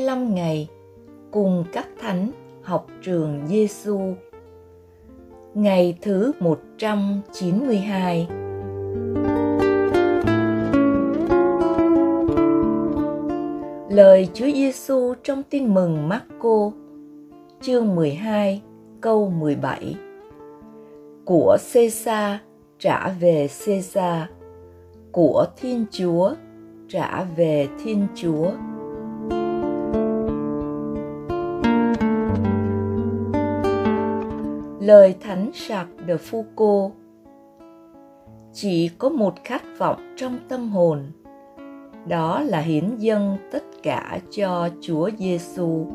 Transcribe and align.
45 0.00 0.34
ngày 0.34 0.68
cùng 1.30 1.64
các 1.72 1.88
thánh 2.00 2.30
học 2.62 2.86
trường 3.02 3.46
Giêsu. 3.48 4.00
Ngày 5.54 5.98
thứ 6.02 6.32
192. 6.40 8.28
Lời 13.90 14.28
Chúa 14.34 14.50
Giêsu 14.54 15.14
trong 15.24 15.42
Tin 15.42 15.74
mừng 15.74 16.08
Marco, 16.08 16.70
chương 17.60 17.94
12, 17.94 18.62
câu 19.00 19.30
17. 19.30 19.96
Của 21.24 21.56
Caesar 21.72 22.36
trả 22.78 23.08
về 23.08 23.48
Caesar, 23.66 24.22
của 25.12 25.46
Thiên 25.56 25.84
Chúa 25.90 26.34
trả 26.88 27.24
về 27.36 27.68
Thiên 27.84 28.06
Chúa. 28.14 28.50
Lời 34.80 35.14
Thánh 35.20 35.50
Sạc 35.54 35.86
de 36.06 36.16
Foucault 36.16 36.90
Chỉ 38.52 38.90
có 38.98 39.08
một 39.08 39.34
khát 39.44 39.62
vọng 39.78 40.14
trong 40.16 40.38
tâm 40.48 40.68
hồn, 40.68 41.02
đó 42.08 42.40
là 42.40 42.60
hiến 42.60 42.96
dâng 42.98 43.36
tất 43.52 43.64
cả 43.82 44.18
cho 44.30 44.68
Chúa 44.80 45.10
Giêsu. 45.18 45.86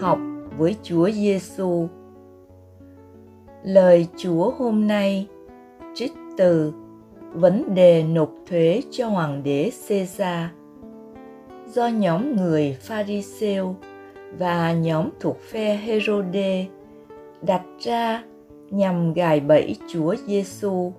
Học 0.00 0.18
với 0.58 0.76
Chúa 0.82 1.10
Giêsu. 1.10 1.88
Lời 3.64 4.06
Chúa 4.16 4.50
hôm 4.50 4.86
nay 4.86 5.28
trích 5.94 6.12
từ 6.36 6.72
vấn 7.32 7.74
đề 7.74 8.02
nộp 8.02 8.30
thuế 8.48 8.82
cho 8.90 9.08
hoàng 9.08 9.42
đế 9.42 9.70
Caesar 9.88 10.46
do 11.74 11.88
nhóm 11.88 12.36
người 12.36 12.76
Pharisêu 12.80 13.74
và 14.38 14.72
nhóm 14.72 15.08
thuộc 15.20 15.40
phe 15.40 15.76
Herode 15.76 16.66
đặt 17.42 17.62
ra 17.78 18.24
nhằm 18.70 19.12
gài 19.12 19.40
bẫy 19.40 19.76
Chúa 19.92 20.14
Giêsu. 20.26 20.92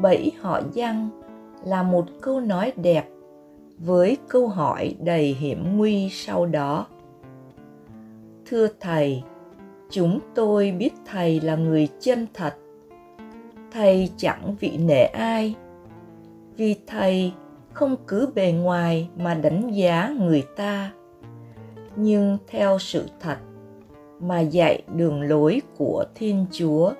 Bẫy 0.00 0.32
họ 0.40 0.60
Giăng 0.72 1.08
là 1.64 1.82
một 1.82 2.06
câu 2.20 2.40
nói 2.40 2.72
đẹp 2.76 3.08
với 3.78 4.16
câu 4.28 4.48
hỏi 4.48 4.94
đầy 5.00 5.24
hiểm 5.40 5.76
nguy 5.76 6.08
sau 6.12 6.46
đó. 6.46 6.86
Thưa 8.46 8.68
thầy, 8.80 9.22
chúng 9.90 10.18
tôi 10.34 10.70
biết 10.78 10.92
thầy 11.06 11.40
là 11.40 11.56
người 11.56 11.88
chân 12.00 12.26
thật. 12.34 12.54
Thầy 13.72 14.10
chẳng 14.16 14.56
vị 14.60 14.76
nể 14.76 15.04
ai, 15.04 15.54
vì 16.56 16.76
thầy 16.86 17.32
không 17.74 17.96
cứ 18.06 18.28
bề 18.34 18.52
ngoài 18.52 19.08
mà 19.16 19.34
đánh 19.34 19.70
giá 19.74 20.14
người 20.18 20.44
ta. 20.56 20.92
Nhưng 21.96 22.38
theo 22.46 22.78
sự 22.78 23.06
thật 23.20 23.36
mà 24.20 24.40
dạy 24.40 24.82
đường 24.94 25.22
lối 25.22 25.62
của 25.76 26.04
thiên 26.14 26.46
chúa. 26.52 26.92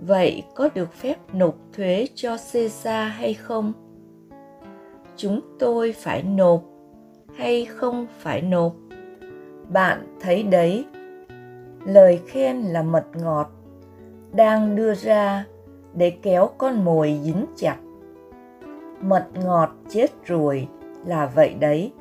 Vậy 0.00 0.42
có 0.54 0.68
được 0.74 0.92
phép 0.92 1.34
nộp 1.34 1.54
thuế 1.72 2.06
cho 2.14 2.36
caesar 2.52 3.12
hay 3.12 3.34
không? 3.34 3.72
Chúng 5.16 5.40
tôi 5.58 5.92
phải 5.92 6.22
nộp 6.22 6.62
hay 7.36 7.64
không 7.64 8.06
phải 8.18 8.42
nộp? 8.42 8.72
Bạn 9.68 10.16
thấy 10.20 10.42
đấy, 10.42 10.84
lời 11.86 12.20
khen 12.26 12.56
là 12.56 12.82
mật 12.82 13.04
ngọt 13.14 13.50
đang 14.32 14.76
đưa 14.76 14.94
ra 14.94 15.44
để 15.94 16.10
kéo 16.10 16.50
con 16.58 16.84
mồi 16.84 17.20
dính 17.22 17.46
chặt 17.56 17.76
mật 19.00 19.26
ngọt 19.44 19.70
chết 19.88 20.06
rồi 20.24 20.68
là 21.06 21.26
vậy 21.34 21.54
đấy 21.60 21.92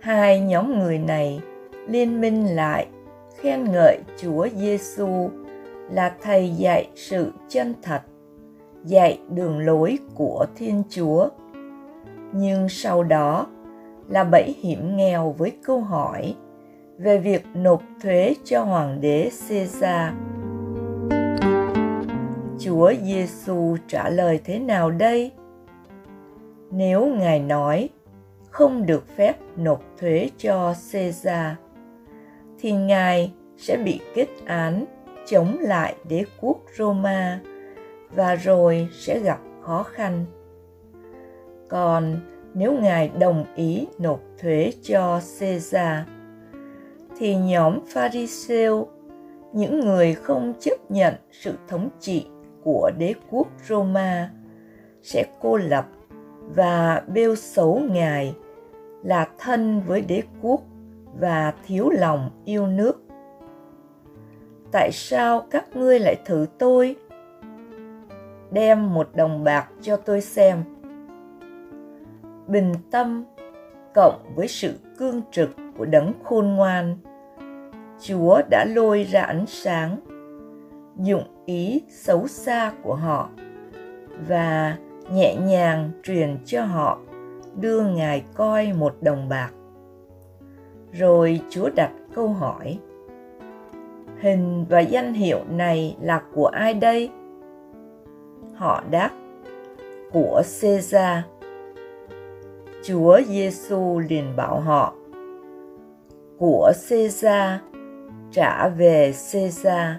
hai 0.00 0.40
nhóm 0.40 0.78
người 0.78 0.98
này 0.98 1.40
liên 1.88 2.20
minh 2.20 2.56
lại 2.56 2.86
khen 3.36 3.64
ngợi 3.72 3.98
Chúa 4.18 4.48
Giêsu 4.56 5.30
là 5.90 6.14
thầy 6.22 6.50
dạy 6.50 6.88
sự 6.94 7.32
chân 7.48 7.74
thật, 7.82 8.00
dạy 8.84 9.20
đường 9.28 9.58
lối 9.58 9.98
của 10.14 10.46
Thiên 10.56 10.82
Chúa. 10.90 11.28
Nhưng 12.32 12.68
sau 12.68 13.02
đó 13.02 13.46
là 14.08 14.24
bẫy 14.24 14.54
hiểm 14.62 14.96
nghèo 14.96 15.34
với 15.38 15.52
câu 15.64 15.80
hỏi 15.80 16.34
về 16.98 17.18
việc 17.18 17.46
nộp 17.54 17.82
thuế 18.02 18.34
cho 18.44 18.64
hoàng 18.64 19.00
đế 19.00 19.30
Caesar. 19.48 20.12
Chúa 22.58 22.92
Giêsu 23.02 23.76
trả 23.88 24.08
lời 24.08 24.40
thế 24.44 24.58
nào 24.58 24.90
đây? 24.90 25.30
Nếu 26.70 27.06
ngài 27.06 27.40
nói 27.40 27.88
không 28.50 28.86
được 28.86 29.16
phép 29.16 29.34
nộp 29.56 29.82
thuế 29.98 30.30
cho 30.38 30.74
Caesar 30.92 31.54
thì 32.58 32.72
ngài 32.72 33.32
sẽ 33.56 33.76
bị 33.84 34.00
kết 34.14 34.28
án 34.46 34.84
chống 35.26 35.56
lại 35.60 35.94
đế 36.08 36.24
quốc 36.40 36.58
Roma 36.78 37.40
và 38.14 38.34
rồi 38.34 38.88
sẽ 38.92 39.18
gặp 39.18 39.38
khó 39.62 39.82
khăn. 39.82 40.24
Còn 41.68 42.20
nếu 42.54 42.72
ngài 42.72 43.10
đồng 43.18 43.44
ý 43.54 43.86
nộp 43.98 44.20
thuế 44.38 44.72
cho 44.82 45.20
Caesar 45.40 45.98
thì 47.18 47.36
nhóm 47.36 47.78
Pharisêu, 47.86 48.88
những 49.52 49.80
người 49.80 50.14
không 50.14 50.54
chấp 50.60 50.90
nhận 50.90 51.14
sự 51.30 51.54
thống 51.68 51.88
trị 52.00 52.26
của 52.64 52.90
đế 52.98 53.14
quốc 53.30 53.48
Roma 53.68 54.30
sẽ 55.02 55.24
cô 55.40 55.56
lập 55.56 55.86
và 56.54 57.02
bêu 57.06 57.34
xấu 57.34 57.82
ngài 57.90 58.34
là 59.02 59.28
thân 59.38 59.82
với 59.86 60.00
đế 60.00 60.22
quốc 60.42 60.60
và 61.20 61.54
thiếu 61.66 61.90
lòng 61.90 62.30
yêu 62.44 62.66
nước. 62.66 63.02
Tại 64.72 64.90
sao 64.92 65.46
các 65.50 65.76
ngươi 65.76 65.98
lại 65.98 66.16
thử 66.24 66.46
tôi? 66.58 66.96
Đem 68.50 68.94
một 68.94 69.08
đồng 69.14 69.44
bạc 69.44 69.68
cho 69.80 69.96
tôi 69.96 70.20
xem. 70.20 70.62
Bình 72.46 72.72
tâm 72.90 73.24
cộng 73.94 74.34
với 74.34 74.48
sự 74.48 74.78
cương 74.98 75.22
trực 75.30 75.50
của 75.78 75.84
đấng 75.84 76.12
khôn 76.24 76.46
ngoan, 76.46 76.96
chúa 78.00 78.40
đã 78.50 78.64
lôi 78.64 79.04
ra 79.04 79.22
ánh 79.22 79.44
sáng 79.46 79.96
dụng 80.96 81.44
ý 81.46 81.82
xấu 81.88 82.26
xa 82.28 82.72
của 82.82 82.94
họ 82.94 83.28
và 84.28 84.76
nhẹ 85.12 85.34
nhàng 85.34 85.90
truyền 86.02 86.38
cho 86.44 86.64
họ 86.64 86.98
đưa 87.60 87.82
ngài 87.82 88.24
coi 88.34 88.72
một 88.72 88.96
đồng 89.00 89.28
bạc. 89.28 89.50
Rồi 90.92 91.40
chúa 91.50 91.70
đặt 91.74 91.90
câu 92.14 92.28
hỏi 92.28 92.78
hình 94.20 94.64
và 94.68 94.80
danh 94.80 95.14
hiệu 95.14 95.38
này 95.50 95.96
là 96.00 96.22
của 96.34 96.46
ai 96.46 96.74
đây? 96.74 97.10
Họ 98.54 98.82
đáp 98.90 99.10
của 100.12 100.42
Caesar. 100.60 101.24
Chúa 102.84 103.20
Giêsu 103.26 103.98
liền 104.08 104.36
bảo 104.36 104.60
họ: 104.60 104.94
Của 106.38 106.72
Caesar 106.88 107.60
trả 108.30 108.68
về 108.68 109.12
Caesar, 109.32 109.96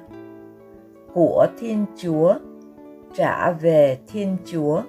của 1.14 1.48
Thiên 1.60 1.86
Chúa 1.98 2.34
trả 3.14 3.52
về 3.52 3.98
Thiên 4.08 4.38
Chúa 4.46 4.82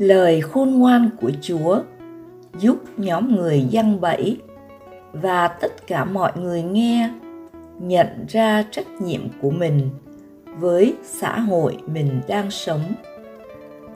lời 0.00 0.40
khôn 0.40 0.70
ngoan 0.70 1.10
của 1.20 1.30
chúa, 1.40 1.80
giúp 2.58 2.76
nhóm 2.96 3.36
người 3.36 3.66
dăng 3.72 4.00
bẫy, 4.00 4.36
và 5.12 5.48
tất 5.48 5.86
cả 5.86 6.04
mọi 6.04 6.32
người 6.36 6.62
nghe, 6.62 7.10
nhận 7.78 8.06
ra 8.28 8.64
trách 8.70 8.86
nhiệm 9.00 9.20
của 9.42 9.50
mình 9.50 9.90
với 10.58 10.94
xã 11.02 11.38
hội 11.38 11.76
mình 11.86 12.20
đang 12.28 12.50
sống 12.50 12.82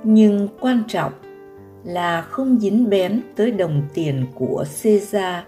nhưng 0.02 0.48
quan 0.60 0.82
trọng 0.88 1.12
là 1.84 2.22
không 2.22 2.58
dính 2.60 2.90
bén 2.90 3.20
tới 3.36 3.50
đồng 3.50 3.82
tiền 3.94 4.26
của 4.34 4.64
Caesar. 4.82 5.44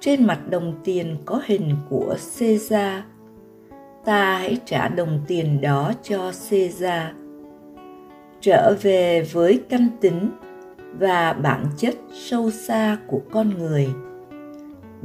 Trên 0.00 0.26
mặt 0.26 0.40
đồng 0.50 0.74
tiền 0.84 1.16
có 1.24 1.40
hình 1.46 1.76
của 1.90 2.16
Caesar. 2.38 3.02
Ta 4.04 4.38
hãy 4.38 4.58
trả 4.64 4.88
đồng 4.88 5.20
tiền 5.26 5.60
đó 5.60 5.92
cho 6.02 6.32
Caesar 6.50 7.02
trở 8.40 8.76
về 8.82 9.22
với 9.32 9.62
căn 9.68 9.88
tính 10.00 10.30
và 10.98 11.32
bản 11.32 11.66
chất 11.76 11.94
sâu 12.12 12.50
xa 12.50 12.98
của 13.06 13.20
con 13.30 13.58
người. 13.58 13.88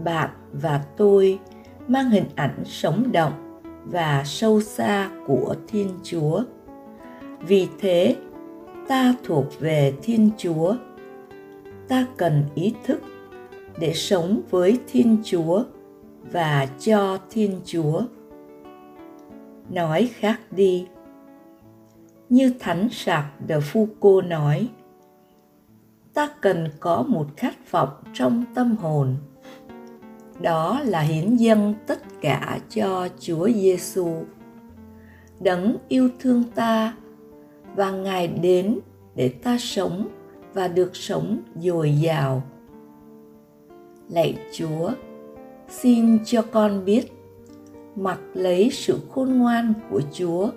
Bạn 0.03 0.29
và 0.53 0.81
tôi 0.97 1.39
mang 1.87 2.09
hình 2.09 2.25
ảnh 2.35 2.63
sống 2.65 3.11
động 3.11 3.33
và 3.85 4.23
sâu 4.25 4.61
xa 4.61 5.09
của 5.27 5.55
thiên 5.67 5.89
chúa. 6.03 6.43
Vì 7.47 7.67
thế, 7.79 8.15
ta 8.87 9.13
thuộc 9.23 9.45
về 9.59 9.93
thiên 10.01 10.29
chúa. 10.37 10.75
Ta 11.87 12.05
cần 12.17 12.43
ý 12.55 12.73
thức 12.85 13.01
để 13.79 13.93
sống 13.93 14.41
với 14.49 14.79
thiên 14.87 15.17
chúa 15.25 15.63
và 16.31 16.67
cho 16.79 17.17
thiên 17.29 17.61
chúa. 17.65 18.01
Nói 19.69 20.09
khác 20.13 20.39
đi 20.51 20.87
như 22.33 22.53
thánh 22.59 22.87
Sạc 22.91 23.25
de 23.49 23.59
Foucault 23.59 24.27
nói 24.27 24.69
ta 26.13 26.29
cần 26.41 26.67
có 26.79 27.03
một 27.07 27.25
khát 27.37 27.71
vọng 27.71 27.89
trong 28.13 28.43
tâm 28.55 28.75
hồn 28.75 29.15
đó 30.41 30.81
là 30.85 31.01
hiến 31.01 31.35
dâng 31.35 31.73
tất 31.87 31.99
cả 32.21 32.59
cho 32.69 33.07
Chúa 33.19 33.49
Giêsu. 33.49 34.07
Đấng 35.39 35.77
yêu 35.87 36.09
thương 36.19 36.43
ta 36.55 36.93
và 37.75 37.91
Ngài 37.91 38.27
đến 38.27 38.79
để 39.15 39.29
ta 39.29 39.57
sống 39.59 40.07
và 40.53 40.67
được 40.67 40.95
sống 40.95 41.37
dồi 41.55 41.93
dào. 41.93 42.43
Lạy 44.09 44.37
Chúa, 44.53 44.91
xin 45.69 46.19
cho 46.25 46.41
con 46.41 46.85
biết 46.85 47.11
mặc 47.95 48.19
lấy 48.33 48.69
sự 48.71 48.99
khôn 49.11 49.37
ngoan 49.37 49.73
của 49.89 50.01
Chúa, 50.13 50.49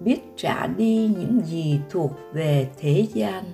biết 0.00 0.20
trả 0.36 0.66
đi 0.66 1.10
những 1.18 1.40
gì 1.44 1.80
thuộc 1.90 2.10
về 2.32 2.68
thế 2.78 3.06
gian, 3.14 3.44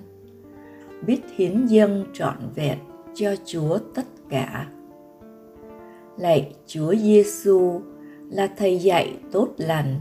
biết 1.07 1.21
hiến 1.37 1.67
dâng 1.67 2.05
trọn 2.13 2.37
vẹn 2.55 2.79
cho 3.15 3.35
Chúa 3.45 3.79
tất 3.95 4.07
cả. 4.29 4.69
Lạy 6.19 6.55
Chúa 6.67 6.95
Giêsu 6.95 7.81
là 8.31 8.47
thầy 8.57 8.79
dạy 8.79 9.17
tốt 9.33 9.49
lành, 9.57 9.97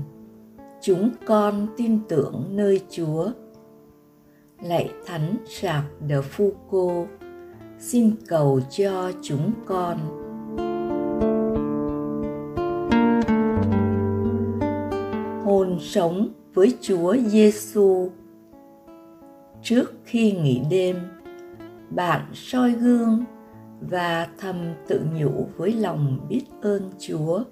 chúng 0.81 1.09
con 1.25 1.67
tin 1.77 1.99
tưởng 2.09 2.45
nơi 2.51 2.81
Chúa. 2.89 3.31
Lạy 4.61 4.89
Thánh 5.05 5.35
Sạc 5.47 5.83
Phu 6.23 6.51
cô, 6.69 7.07
xin 7.79 8.11
cầu 8.27 8.59
cho 8.69 9.11
chúng 9.21 9.51
con. 9.65 10.18
Sống 15.79 16.27
với 16.53 16.77
Chúa 16.81 17.15
Giêsu. 17.25 18.09
Trước 19.61 19.93
khi 20.03 20.31
nghỉ 20.31 20.61
đêm, 20.69 20.95
bạn 21.89 22.25
soi 22.33 22.71
gương 22.71 23.23
và 23.81 24.27
thầm 24.37 24.55
tự 24.87 25.01
nhủ 25.13 25.47
với 25.57 25.73
lòng 25.73 26.27
biết 26.29 26.43
ơn 26.61 26.81
Chúa. 26.99 27.43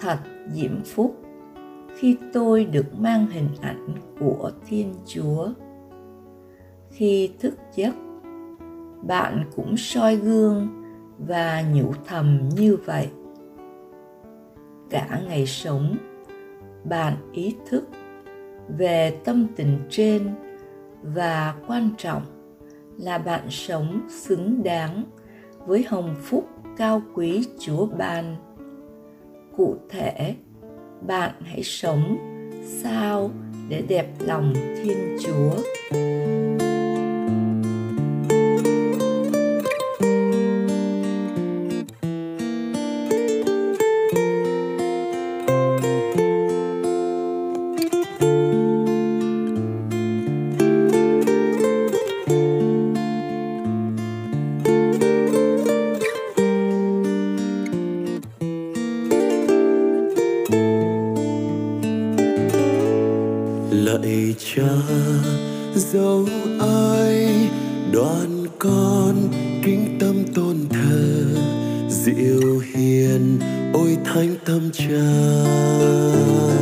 Thật 0.00 0.18
diễm 0.48 0.80
phúc 0.84 1.16
khi 1.96 2.16
tôi 2.32 2.64
được 2.64 3.00
mang 3.00 3.26
hình 3.26 3.48
ảnh 3.60 3.88
của 4.20 4.50
Thiên 4.66 4.94
Chúa. 5.06 5.48
Khi 6.90 7.30
thức 7.40 7.54
giấc, 7.74 7.94
bạn 9.02 9.44
cũng 9.56 9.76
soi 9.76 10.16
gương 10.16 10.68
và 11.18 11.64
nhủ 11.74 11.92
thầm 12.06 12.48
như 12.56 12.76
vậy. 12.84 13.08
Cả 14.90 15.20
ngày 15.28 15.46
sống, 15.46 15.96
bạn 16.84 17.16
ý 17.32 17.54
thức 17.70 17.84
về 18.68 19.16
tâm 19.24 19.46
tình 19.56 19.78
trên 19.90 20.30
và 21.02 21.54
quan 21.66 21.90
trọng 21.98 22.22
là 22.98 23.18
bạn 23.18 23.50
sống 23.50 24.00
xứng 24.08 24.62
đáng 24.62 25.04
với 25.66 25.84
hồng 25.88 26.14
phúc 26.22 26.48
cao 26.76 27.02
quý 27.14 27.44
Chúa 27.58 27.86
ban. 27.86 28.36
Cụ 29.56 29.76
thể, 29.90 30.34
bạn 31.06 31.30
hãy 31.40 31.62
sống 31.62 32.16
sao 32.64 33.30
để 33.68 33.82
đẹp 33.88 34.06
lòng 34.18 34.52
Thiên 34.54 35.16
Chúa. 35.20 35.52
Cha 64.38 64.72
dấu 65.74 66.26
ai 66.60 67.48
đoàn 67.92 68.46
con 68.58 69.28
kính 69.64 69.96
tâm 70.00 70.24
tôn 70.34 70.56
thờ, 70.70 71.24
diệu 71.90 72.58
hiền 72.74 73.38
ôi 73.72 73.96
thánh 74.04 74.34
tâm 74.44 74.70
cha. 74.72 76.61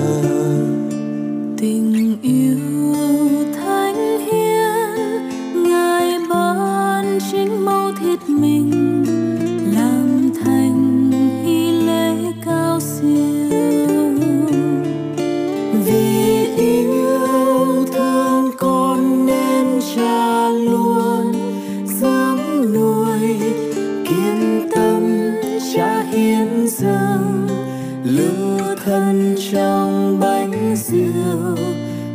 Thân 28.84 29.36
trong 29.52 30.20
bánh 30.20 30.76
rượu 30.76 31.56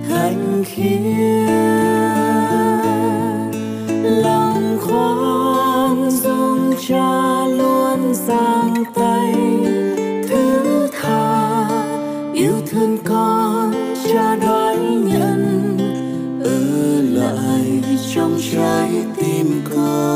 thanh 0.10 0.64
khiết. 0.66 1.02
Lòng 4.04 4.78
khoan 4.82 6.12
dung 6.12 6.74
cha 6.88 7.48
luôn 7.48 8.14
giang 8.14 8.84
tay, 8.94 9.34
thứ 10.30 10.88
tha 11.02 11.70
yêu 12.34 12.54
thương 12.72 12.98
con 13.04 13.74
cha 14.08 14.36
đói 14.36 14.78
nhận 14.78 15.78
ở 16.44 17.02
lại 17.02 17.84
trong 18.16 18.38
trái 18.54 18.92
tim 19.18 19.62
con. 19.76 20.15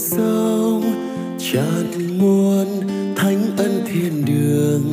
Sâu 0.00 0.82
tràn 1.38 2.18
muôn 2.18 2.66
thánh 3.16 3.42
ân 3.56 3.82
thiên 3.86 4.24
đường, 4.24 4.92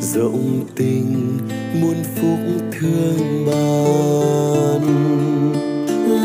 rộng 0.00 0.60
tình 0.76 1.38
muôn 1.80 1.96
phúc 2.16 2.38
thương 2.72 3.46
ban. 3.46 4.82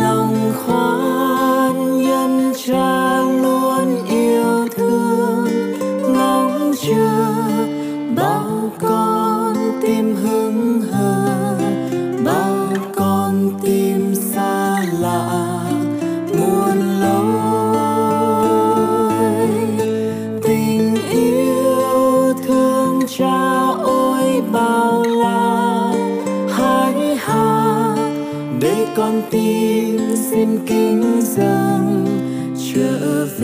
Lòng 0.02 0.52
khoan 0.56 2.02
nhân 2.02 2.54
cha 2.66 3.22
luôn 3.22 4.06
yêu 4.10 4.68
thương, 4.76 5.48
ngóng 6.14 6.72
chờ 6.88 7.27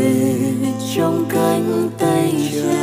về 0.03 0.35
trong 0.95 1.25
cánh 1.29 1.89
tay 1.97 2.51
cha 2.53 2.82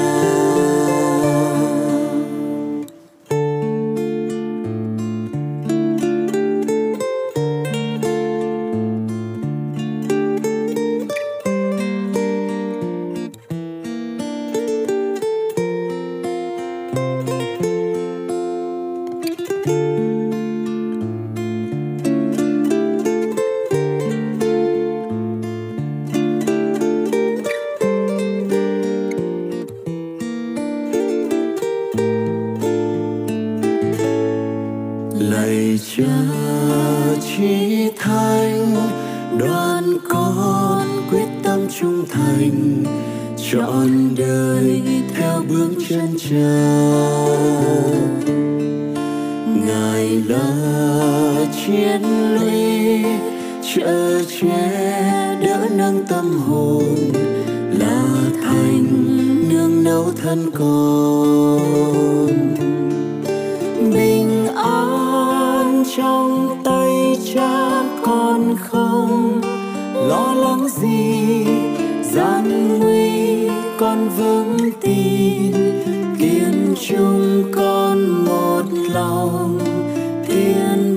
anh 42.39 42.85
trọn 43.51 44.15
đời 44.19 44.83
theo 45.15 45.43
bước 45.49 45.71
chân 45.89 46.09
cha. 46.19 46.57
Ngài 49.67 50.23
là 50.29 50.53
chiến 51.67 52.03
lũy 52.35 53.05
chở 53.75 54.23
che 54.41 55.37
đỡ 55.43 55.69
nâng 55.77 56.07
tâm 56.09 56.39
hồn, 56.39 56.85
là 57.79 58.03
thành 58.43 58.87
nương 59.49 59.85
nấu 59.85 60.13
thân 60.23 60.51
con. 60.55 61.61
Bình 63.95 64.47
an 64.57 65.85
trong 65.97 66.61
tay 66.65 67.19
cha 67.35 67.83
con 68.03 68.57
không 68.71 69.41
lo 69.95 70.35
lắng 70.35 70.69
gì 70.69 71.70
gian 72.13 72.79
nguy 72.79 73.49
con 73.79 74.09
vững 74.09 74.71
tin 74.81 75.53
kiên 76.19 76.75
trung 76.89 77.45
con 77.55 78.25
một 78.25 78.63
lòng 78.93 79.59
tiến 80.29 80.90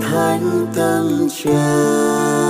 thánh 0.00 0.66
tâm 0.74 1.28
trạng 1.28 2.49